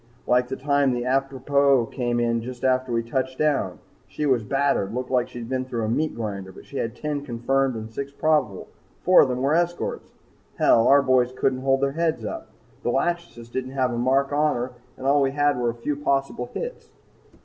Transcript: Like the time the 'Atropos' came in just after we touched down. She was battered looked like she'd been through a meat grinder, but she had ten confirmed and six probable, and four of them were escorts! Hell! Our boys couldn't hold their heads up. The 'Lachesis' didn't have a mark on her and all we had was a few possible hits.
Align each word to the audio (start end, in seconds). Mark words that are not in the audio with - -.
Like 0.25 0.47
the 0.47 0.55
time 0.55 0.93
the 0.93 1.05
'Atropos' 1.05 1.85
came 1.91 2.19
in 2.19 2.41
just 2.41 2.63
after 2.63 2.91
we 2.91 3.03
touched 3.03 3.37
down. 3.37 3.77
She 4.07 4.25
was 4.25 4.41
battered 4.43 4.95
looked 4.95 5.11
like 5.11 5.29
she'd 5.29 5.47
been 5.47 5.63
through 5.63 5.83
a 5.83 5.89
meat 5.89 6.15
grinder, 6.15 6.51
but 6.51 6.65
she 6.65 6.77
had 6.77 6.95
ten 6.95 7.23
confirmed 7.23 7.75
and 7.75 7.91
six 7.93 8.11
probable, 8.11 8.61
and 8.63 9.03
four 9.03 9.21
of 9.21 9.29
them 9.29 9.43
were 9.43 9.53
escorts! 9.53 10.09
Hell! 10.55 10.87
Our 10.87 11.03
boys 11.03 11.31
couldn't 11.31 11.61
hold 11.61 11.81
their 11.81 11.91
heads 11.91 12.25
up. 12.25 12.47
The 12.81 12.89
'Lachesis' 12.89 13.49
didn't 13.49 13.73
have 13.73 13.93
a 13.93 13.97
mark 13.99 14.33
on 14.33 14.55
her 14.55 14.71
and 14.97 15.05
all 15.05 15.21
we 15.21 15.33
had 15.33 15.59
was 15.59 15.69
a 15.69 15.73
few 15.79 15.95
possible 15.95 16.49
hits. 16.51 16.89